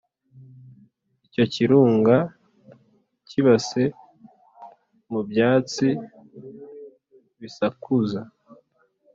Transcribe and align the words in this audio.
icyo 1.25 1.43
kirunga 1.53 2.17
kibase 3.27 3.83
mu 5.11 5.21
byatsi 5.29 5.87
bisakuza; 7.39 8.21